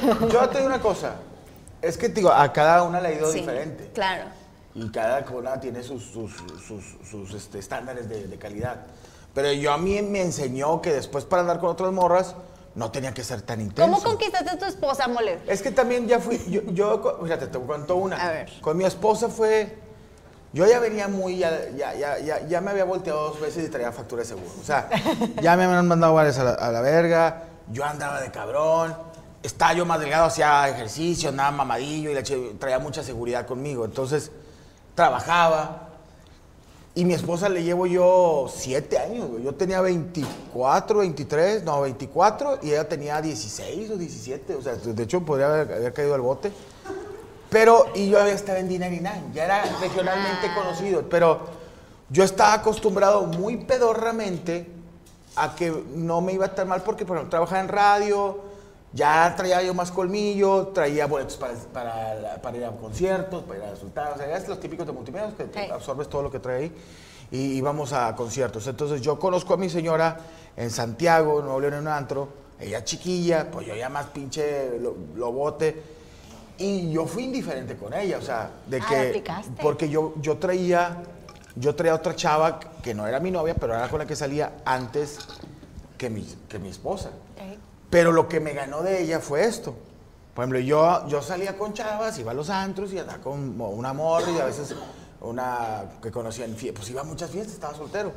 [0.09, 0.27] Bueno.
[0.31, 1.15] Yo te digo una cosa.
[1.81, 3.91] Es que, digo, a cada una le ha ido Sí, diferente.
[3.93, 4.23] Claro.
[4.73, 6.31] Y cada una tiene sus, sus,
[6.67, 8.77] sus, sus, este, estándares de, de calidad.
[9.33, 12.35] Pero yo a mí me enseñó que después para andar con otras morras
[12.75, 13.89] no tenía que ser tan intenso.
[13.89, 15.39] ¿Cómo conquistaste a tu esposa, mole?
[15.47, 18.17] Es que también ya fui, yo, yo fíjate, te cuento una.
[18.17, 18.51] A ver.
[18.61, 19.77] Con mi esposa fue,
[20.51, 23.69] yo ya venía muy, ya, ya, ya, ya, ya me había volteado dos veces y
[23.69, 24.51] traía factura de seguro.
[24.61, 24.89] O sea,
[25.41, 28.95] ya me habían mandado varias a la, a la verga, yo andaba de cabrón,
[29.41, 32.23] estaba yo más delgado, hacía ejercicio, andaba mamadillo y la
[32.59, 33.85] traía mucha seguridad conmigo.
[33.85, 34.31] Entonces,
[34.95, 35.84] trabajaba.
[36.97, 39.43] Y mi esposa le llevo yo siete años, güey.
[39.43, 44.55] Yo tenía 24, 23, no, 24 y ella tenía 16 o 17.
[44.55, 46.53] O sea, de hecho podría haber, haber caído al bote.
[47.49, 51.09] Pero, y yo ya estaba en D99, ya era regionalmente conocido.
[51.09, 51.41] Pero
[52.09, 54.69] yo estaba acostumbrado muy pedorramente
[55.35, 58.39] a que no me iba tan mal porque, por ejemplo, trabajaba en radio,
[58.95, 63.65] ya traía yo más colmillo, traía boletos para, para, para ir a conciertos, para ir
[63.65, 64.15] a resultados.
[64.15, 66.75] O sea, es los típicos de multimedia que absorbes todo lo que trae ahí.
[67.29, 68.65] Y íbamos a conciertos.
[68.67, 70.17] Entonces yo conozco a mi señora
[70.55, 72.29] en Santiago, en Nuevo León, en un antro.
[72.59, 75.83] Ella chiquilla, pues yo ya más pinche lo- lobote.
[76.57, 78.95] Y yo fui indiferente con ella, o sea, de Ah, que...
[79.09, 79.61] aplicaste.
[79.61, 81.03] Porque yo, yo traía...
[81.57, 84.57] Yo traía otra chava que no era mi novia, pero era con la que salía
[84.65, 85.19] antes
[85.97, 87.11] que mi, que mi esposa.
[87.95, 89.73] Pero lo que me ganó de ella fue esto.
[90.33, 93.93] Por ejemplo, yo, yo salía con chavas, iba a los antros y andaba con una
[93.93, 94.75] morra y a veces
[95.21, 96.81] una que conocía en fiestas.
[96.81, 98.11] Pues iba a muchas fiestas, estaba soltero.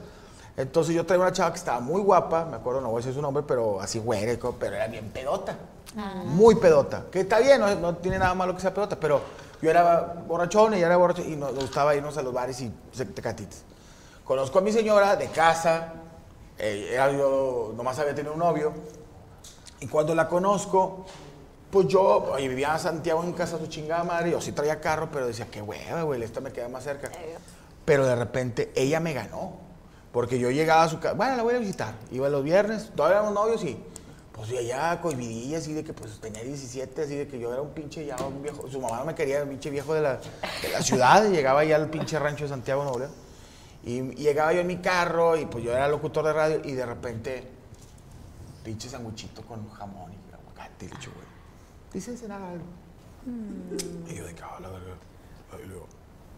[0.57, 3.15] Entonces yo traía una chava que estaba muy guapa, me acuerdo, no voy a decir
[3.15, 5.57] su nombre, pero así güere, co- pero era bien pedota.
[6.25, 7.05] Muy pedota.
[7.13, 9.21] Que está bien, no, no tiene nada malo que sea pedota, pero
[9.63, 12.73] yo era borrachón, ella era borracho y nos gustaba irnos a los bares y
[13.15, 13.63] tecatites.
[14.25, 15.93] Conozco a mi señora de casa,
[16.59, 18.73] eh, era yo nomás había tenido un novio,
[19.81, 21.07] y cuando la conozco,
[21.71, 25.09] pues yo vivía en Santiago en casa de su chingada madre, yo sí traía carro,
[25.13, 27.11] pero decía, qué hueva, güey, esta me queda más cerca.
[27.85, 29.53] Pero de repente ella me ganó,
[30.13, 33.19] porque yo llegaba a su casa, bueno, la voy a visitar, iba los viernes, todavía
[33.19, 33.79] éramos novios y
[34.33, 37.61] pues yo ya cohibidilla, así de que pues tenía 17, así de que yo era
[37.61, 40.21] un pinche ya un viejo, su mamá no me quería, un pinche viejo de la,
[40.63, 43.13] de la ciudad, y llegaba ya al pinche rancho de Santiago, Nuevo.
[43.85, 46.73] Y, y llegaba yo en mi carro y pues yo era locutor de radio y
[46.73, 47.58] de repente
[48.63, 51.17] pinche sanguchito con jamón y aguacate y lechuga.
[51.93, 52.65] Dice cenar algo.
[54.09, 54.95] Y yo de que, ah, la verga.
[55.63, 55.87] Y luego,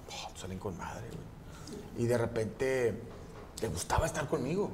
[0.09, 2.05] oh, salen con madre, güey.
[2.05, 3.03] Y de repente
[3.61, 4.71] le gustaba estar conmigo.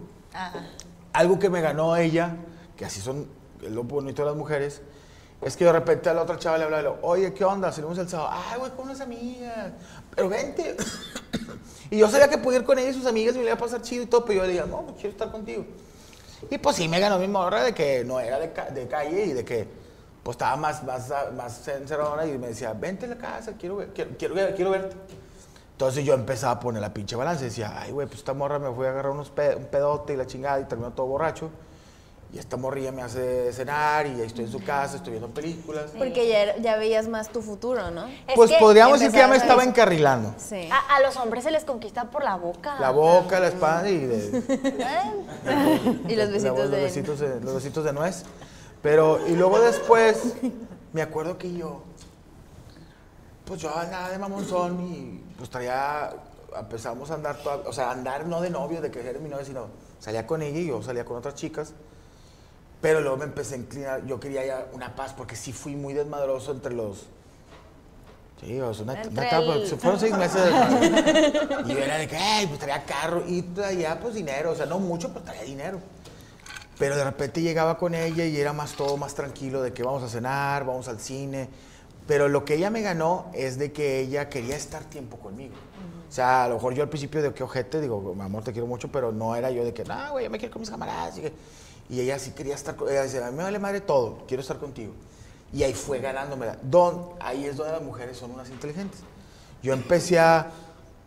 [1.13, 2.37] Algo que me ganó ella,
[2.77, 3.27] que así son
[3.63, 4.83] lo bonito de las mujeres,
[5.43, 7.73] es que de repente a la otra chava le hablaba, le, oye, ¿qué onda?
[7.73, 8.31] Salimos el sábado.
[8.33, 9.73] Ay, güey, con unas amigas.
[10.15, 10.77] Pero vente.
[11.91, 13.57] y yo sabía que podía ir con ella y sus amigas y me le iba
[13.57, 15.65] a pasar chido y todo, pero yo le decía, no, pues quiero estar contigo.
[16.51, 19.25] Y pues sí me ganó mi morra de que no era de, ca- de calle
[19.27, 19.67] y de que
[20.23, 21.69] pues estaba más, más, más
[22.27, 24.97] y me decía, vente a la casa, quiero, ver- quiero, quiero, quiero verte.
[25.73, 28.59] Entonces yo empezaba a poner la pinche balanza y decía, ay, güey, pues esta morra
[28.59, 31.51] me fue a agarrar unos un pedote y la chingada y terminó todo borracho.
[32.33, 35.93] Y esta morrilla me hace cenar y ahí estoy en su casa, estoy viendo películas.
[35.97, 38.07] Porque ya, ya veías más tu futuro, ¿no?
[38.09, 40.35] Es Pues podríamos decir que ya me estaba encarrilando.
[40.37, 40.69] Sí.
[40.71, 42.79] A, a los hombres se les conquista por la boca.
[42.81, 44.43] La boca, la espalda y de,
[46.09, 46.83] Y los besitos los de...
[46.83, 48.25] besitos de, los besitos de nuez.
[48.83, 50.35] Pero, y luego después,
[50.93, 51.83] me acuerdo que yo,
[53.45, 56.11] pues yo andaba de mamonzón y pues traía,
[56.59, 59.45] empezamos a andar, toda- o sea, andar no de novio, de que era mi novia,
[59.45, 59.69] sino
[60.01, 61.73] salía con ella y yo salía con otras chicas.
[62.81, 65.95] Pero luego me empecé a inclinar, yo quería ya una paz, porque sí fui muy
[65.95, 67.07] desmadroso entre los
[68.41, 70.43] Sí, o sea, una, una etapa, el- se fueron seis meses.
[70.45, 74.55] de- y yo era de que, ay, pues traía carro y traía pues dinero, o
[74.55, 75.81] sea, no mucho, pero traía dinero.
[76.79, 80.03] Pero de repente llegaba con ella y era más todo más tranquilo de que vamos
[80.03, 81.49] a cenar, vamos al cine.
[82.07, 85.55] Pero lo que ella me ganó es de que ella quería estar tiempo conmigo.
[86.09, 88.53] O sea, a lo mejor yo al principio de que ojete, digo, mi amor, te
[88.53, 90.69] quiero mucho, pero no era yo de que, no, güey, yo me quiero con mis
[90.71, 91.17] camaradas.
[91.17, 91.33] Y, que-
[91.89, 94.41] y ella sí quería estar con ella decía, a mí me vale madre todo, quiero
[94.41, 94.93] estar contigo.
[95.53, 96.59] Y ahí fue ganándomela.
[96.63, 99.01] Don, ahí es donde las mujeres son unas inteligentes.
[99.63, 100.51] Yo empecé a,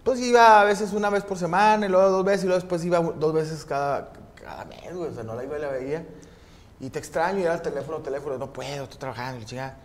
[0.03, 2.83] pues iba a veces una vez por semana, y luego dos veces, y luego después
[2.85, 5.09] iba dos veces cada, cada mes, güey.
[5.09, 6.05] O sea, no la iba y la veía.
[6.79, 9.77] Y te extraño, y era el teléfono, teléfono, no puedo, estoy trabajando, chingada.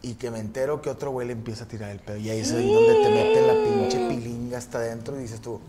[0.00, 2.16] Y que me entero que otro güey le empieza a tirar el pedo.
[2.16, 5.60] Y ahí es donde te meten la pinche pilinga hasta adentro y dices tú,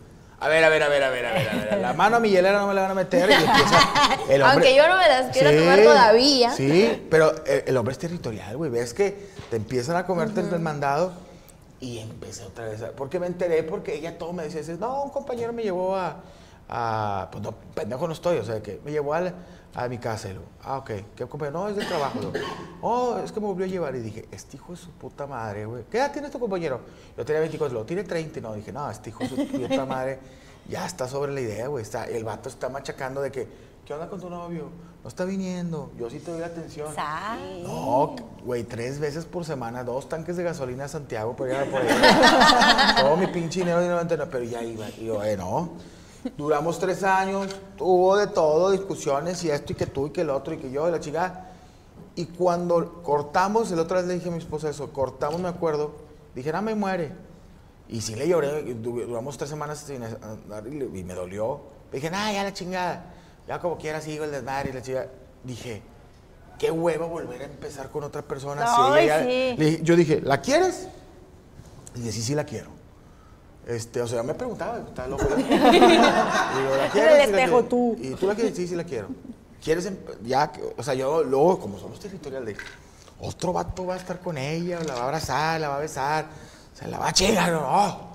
[0.43, 2.19] a ver, a ver, a ver, a ver, a ver, a ver, la mano a
[2.19, 3.29] mi hielera no me la van a meter.
[3.29, 3.79] Y empieza
[4.29, 4.51] el hombre.
[4.53, 6.51] Aunque yo no me las quiero tomar todavía.
[6.51, 8.69] Sí, pero el, el hombre es territorial, güey.
[8.69, 11.13] Ves que te empiezan a comerte el mandado
[11.79, 12.81] y empecé otra vez.
[12.81, 16.17] a- Porque me enteré, porque ella todo me decía, no, un compañero me llevó a,
[16.69, 19.33] a- pues no, pendejo no estoy, o sea, que me llevó a, la-
[19.75, 20.29] a mi casa.
[20.29, 21.59] Y luego, ah, ok, ¿qué compañero?
[21.59, 22.19] No, es del trabajo.
[22.81, 23.95] Oh, es que me volvió a llevar.
[23.95, 25.83] Y dije, este hijo de su puta madre, güey.
[25.89, 26.81] ¿Qué edad tiene tu compañero?
[27.17, 28.41] Yo tenía 24, luego tiene 30.
[28.41, 30.19] No, dije, no, este hijo de su puta madre
[30.67, 31.81] ya está sobre la idea, güey.
[31.81, 33.47] Está, el vato está machacando de que,
[33.85, 34.69] ¿qué onda con tu novio?
[35.01, 35.91] No está viniendo.
[35.97, 36.93] Yo sí te doy la atención.
[37.63, 41.81] No, güey, tres veces por semana, dos tanques de gasolina a Santiago, por allá por
[41.81, 43.01] ahí.
[43.01, 44.89] Todo mi pinche dinero de 99, pero ya iba.
[44.97, 45.71] Y yo, eh, no.
[46.37, 50.29] Duramos tres años, hubo de todo, discusiones y esto y que tú y que el
[50.29, 51.49] otro y que yo y la chica.
[52.15, 55.93] Y cuando cortamos, el otra vez le dije a mi esposa eso, cortamos, me acuerdo,
[56.35, 57.11] dije, ah, me muere.
[57.89, 61.61] Y sí le lloré, duramos tres semanas sin andar y, me dolió.
[61.91, 63.13] Dije, ah, ya la chingada,
[63.47, 65.07] ya como quiera sigo el desmadre y la chica.
[65.43, 65.81] Dije,
[66.57, 68.65] qué huevo volver a empezar con otra persona.
[68.65, 69.55] si ella sí.
[69.57, 70.87] le yo dije, ¿la quieres?
[71.95, 72.82] Y dije, sí, sí la quiero.
[73.65, 75.25] Este, o sea, me preguntaba, estaba loco.
[75.37, 77.29] Y digo, ¿la quieres?
[77.29, 77.95] el la tú.
[77.99, 79.07] Y tú la quieres, sí, sí la quiero.
[79.63, 79.85] ¿Quieres?
[79.85, 82.63] em- Ya, o sea, yo luego, como somos territoriales, de
[83.21, 86.25] otro vato va a estar con ella, la va a abrazar, la va a besar,
[86.73, 88.13] se la va a chingar, no.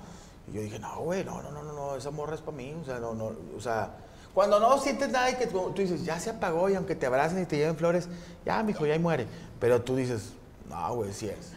[0.49, 2.75] Y yo dije, no, güey, no, no, no, no, no, esa morra es para mí,
[2.81, 3.91] o sea, no, no, o sea,
[4.35, 7.07] cuando no sientes nada y que tú, tú dices, ya se apagó y aunque te
[7.07, 8.09] abracen y te lleven flores,
[8.45, 9.27] ya, mijo, ya ahí muere.
[9.59, 10.31] Pero tú dices,
[10.69, 11.53] no, güey, sí es.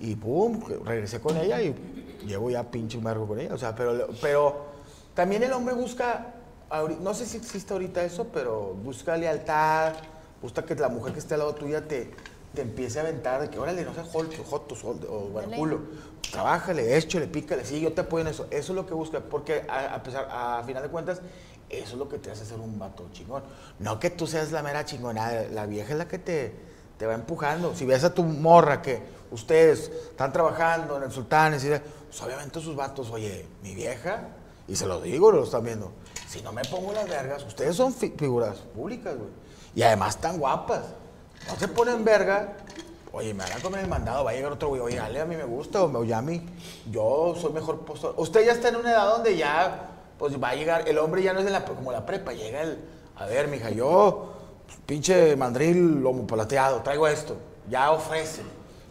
[0.00, 1.74] Y pum, regresé con ella y
[2.26, 3.54] llevo ya pinche vergo con ella.
[3.54, 4.66] O sea, pero, pero
[5.14, 6.34] también el hombre busca,
[7.00, 9.94] no sé si existe ahorita eso, pero busca lealtad,
[10.40, 12.10] busca que la mujer que esté al lado tuya te,
[12.54, 14.76] te empiece a aventar de que órale, no seas joto, joto,
[15.10, 15.80] o bueno, culo.
[16.30, 18.46] Trabájale, échale, pícale, sí, yo te apoyo en eso.
[18.50, 21.22] Eso es lo que busca, porque a, a pesar, a final de cuentas,
[21.70, 23.42] eso es lo que te hace ser un vato chingón.
[23.78, 26.54] No que tú seas la mera chingonada, la vieja es la que te,
[26.98, 27.74] te va empujando.
[27.74, 32.60] Si ves a tu morra que ustedes están trabajando en el Sultanes, y pues obviamente
[32.60, 34.28] sus vatos, oye, mi vieja,
[34.66, 35.92] y se lo digo, lo están viendo.
[36.28, 39.30] Si no me pongo las vergas, ustedes son fi- figuras públicas, güey.
[39.74, 40.82] Y además tan guapas.
[41.48, 42.54] No se ponen verga.
[43.12, 44.82] Oye, me van a comer el mandado, va a llegar otro güey.
[44.82, 46.46] Oye, Ale, a mí me gusta, o oye, a mí,
[46.90, 48.14] yo soy mejor postor.
[48.18, 49.88] Usted ya está en una edad donde ya,
[50.18, 52.78] pues va a llegar, el hombre ya no es como la prepa, llega el,
[53.16, 54.34] a ver, mija, yo,
[54.66, 57.36] pues, pinche mandril lomo plateado, traigo esto,
[57.70, 58.42] ya ofrece.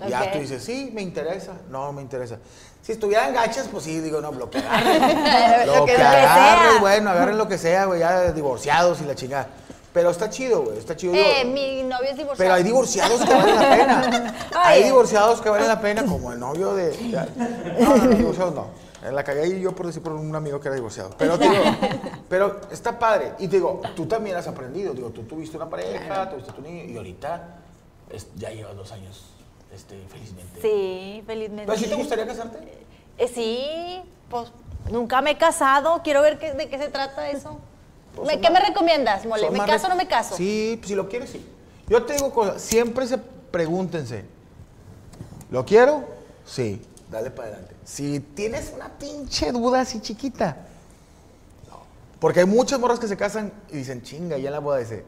[0.08, 2.38] Ya tú dices, sí, me interesa, no, me interesa.
[2.82, 5.68] Si estuvieran gachas, pues sí, digo, no, lo que agarren.
[5.68, 9.48] lo, que- agarren, bueno, agarren lo que sea, güey, ya divorciados y la chingada.
[9.94, 11.16] Pero está chido, güey, está chido.
[11.16, 12.38] Eh, Digo, mi novio es divorciado.
[12.38, 14.36] pero hay divorciados que valen la pena.
[14.56, 17.10] hay divorciados que valen la pena, como el novio de.
[17.10, 17.28] ya.
[17.80, 18.68] No, no, no, divorciados no.
[19.04, 21.10] En la cagué y yo por decir por un amigo que era divorciado.
[21.18, 21.54] Pero digo,
[22.30, 23.34] pero está padre.
[23.40, 24.94] Y digo, tú también has aprendido.
[24.94, 27.56] Digo, tú tuviste una pareja, tuviste tu niño, y ahorita
[28.12, 29.24] es- ya llevas dos años
[29.74, 30.62] este, felizmente.
[30.62, 31.66] Sí, felizmente.
[31.66, 32.58] ¿Pero sí te gustaría casarte?
[33.18, 34.52] Eh, sí, pues
[34.92, 36.02] nunca me he casado.
[36.04, 37.60] Quiero ver qué- de qué se trata eso.
[38.16, 39.50] Pues ¿Me- son ¿Qué me recomiendas, Mole?
[39.52, 40.36] ¿Me caso o no me caso?
[40.36, 41.46] Sí, pues, si lo quieres, sí.
[41.88, 44.26] Yo te digo cosas, siempre se pregúntense,
[45.52, 46.04] ¿lo quiero?
[46.46, 47.76] Sí, dale para adelante.
[47.86, 50.58] Si tienes una pinche duda así chiquita,
[51.70, 51.80] no.
[52.20, 55.06] Porque hay muchas morras que se casan y dicen, chinga, ya la boda dice,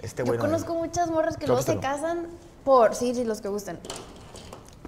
[0.00, 2.26] este Yo güey me- conozco muchas morras que luego se casan
[2.64, 3.78] por, sí, sí, los que gustan,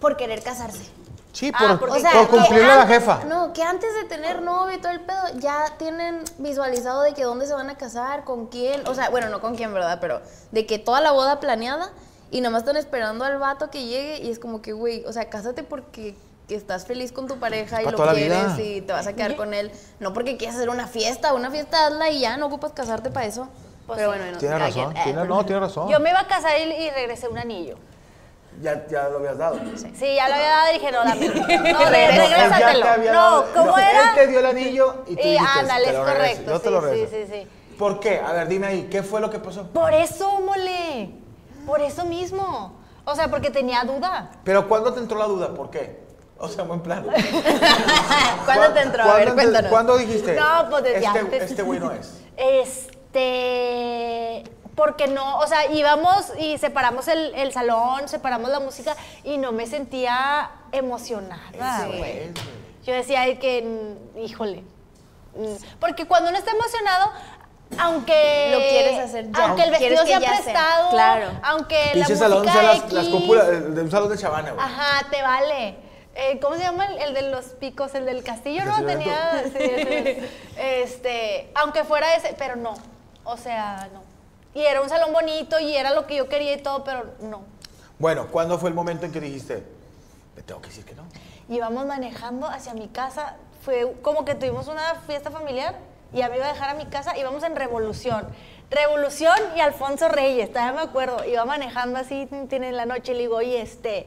[0.00, 0.84] por querer casarse.
[1.32, 3.24] Sí, Ah, por, que cumplirle a la jefa.
[3.24, 7.22] No, que antes de tener novio y todo el pedo, ya tienen visualizado de que
[7.22, 9.98] dónde se van a casar, con quién, o sea, bueno, no con quién, ¿verdad?
[10.00, 11.90] Pero de que toda la boda planeada
[12.30, 15.28] y nomás están esperando al vato que llegue y es como que, güey, o sea,
[15.30, 16.16] cásate porque
[16.48, 19.54] que estás feliz con tu pareja y lo quieres y te vas a quedar con
[19.54, 23.08] él, no porque quieras hacer una fiesta, una fiesta hazla y ya, no ocupas casarte
[23.10, 23.46] para eso.
[23.90, 24.18] Pues Pero sí.
[24.18, 24.96] bueno, no, Tiene razón.
[24.96, 25.88] Eh, tiene, no, tiene razón.
[25.88, 27.74] Yo me iba a casar y, y regresé un anillo.
[28.62, 29.58] Ya, ya lo habías dado.
[29.96, 31.26] Sí, ya lo había dado y dije, no, dame.
[31.72, 33.12] No, te regrésatelo.
[33.12, 34.10] No, ¿cómo no, era?
[34.10, 36.42] Él te dio el anillo y tú Y dijiste, ándale, "Te es lo regreso".
[36.44, 36.50] correcto.
[36.52, 37.16] Yo te sí, lo sí, regreso.
[37.34, 37.76] sí, sí.
[37.76, 38.20] ¿Por qué?
[38.20, 39.66] A ver, dime ahí, ¿qué fue lo que pasó?
[39.72, 41.10] Por eso, mole.
[41.66, 42.78] Por eso mismo.
[43.04, 44.30] O sea, porque tenía duda.
[44.44, 45.48] Pero ¿cuándo te entró la duda?
[45.52, 45.98] ¿Por qué?
[46.38, 47.04] O sea, buen plan.
[48.44, 49.02] ¿Cuándo te entró?
[49.02, 49.70] A ver, ¿Cuándo te- cuéntanos.
[49.70, 50.36] ¿Cuándo dijiste?
[50.36, 51.42] No, pues desde este, antes.
[51.50, 52.20] Este güey no es.
[52.36, 52.99] Este.
[54.74, 59.52] Porque no, o sea, íbamos y separamos el, el salón, separamos la música y no
[59.52, 62.32] me sentía emocionada, güey.
[62.84, 64.62] Yo decía ay, que, híjole.
[65.36, 67.12] mm, Porque cuando uno está emocionado,
[67.78, 68.50] aunque.
[68.52, 69.44] Lo quieres hacer ya.
[69.44, 70.40] Aunque el vestido sea ya sea.
[70.42, 70.90] prestado.
[70.90, 71.26] Claro.
[71.42, 74.18] Aunque la Pinche música salón, sea las, X, las cópulas el de un salón de
[74.18, 74.64] Chavana, güey.
[74.64, 75.76] Ajá, te vale.
[76.14, 77.94] Eh, ¿Cómo se llama el, el de los picos?
[77.94, 78.84] El del castillo, ¿no?
[78.84, 79.44] Tenía.
[79.44, 80.16] sí,
[80.56, 82.74] este, aunque fuera ese, pero no.
[83.24, 84.02] O sea, no.
[84.54, 87.42] Y era un salón bonito y era lo que yo quería y todo, pero no.
[87.98, 89.62] Bueno, ¿cuándo fue el momento en que dijiste,
[90.36, 91.04] le tengo que decir que no?
[91.48, 93.36] Íbamos manejando hacia mi casa.
[93.62, 95.76] Fue como que tuvimos una fiesta familiar
[96.12, 97.16] y ya me iba a dejar a mi casa.
[97.16, 98.26] Íbamos en Revolución.
[98.70, 101.24] Revolución y Alfonso Reyes, todavía me acuerdo.
[101.24, 104.06] Iba manejando así, tiene la noche y le digo, oye, este.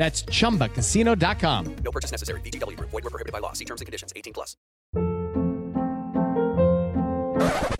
[0.00, 1.76] That's chumbacasino.com.
[1.84, 2.40] No purchase necessary.
[2.40, 2.88] VGW Group.
[2.88, 3.52] Void were prohibited by law.
[3.52, 4.14] See terms and conditions.
[4.16, 4.56] 18 plus.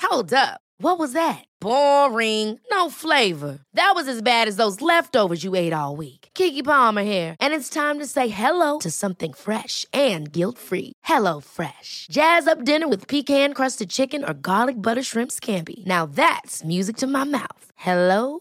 [0.02, 0.60] Hold up.
[0.82, 1.44] What was that?
[1.62, 2.60] Boring.
[2.70, 3.60] No flavor.
[3.72, 6.28] That was as bad as those leftovers you ate all week.
[6.34, 10.92] Kiki Palmer here, and it's time to say hello to something fresh and guilt-free.
[11.04, 12.06] Hello Fresh.
[12.10, 15.86] Jazz up dinner with pecan-crusted chicken or garlic butter shrimp scampi.
[15.86, 17.64] Now that's music to my mouth.
[17.76, 18.40] Hello